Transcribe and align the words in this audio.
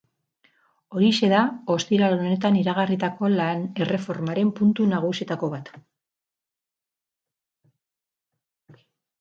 Horixe 0.93 1.27
da 1.35 1.41
ostiral 1.75 2.15
honetan 2.23 2.57
iragarritako 2.61 3.29
lan-erreformaren 3.33 4.53
puntu 4.61 4.89
nagusietako 4.95 5.51
bat. 5.55 5.73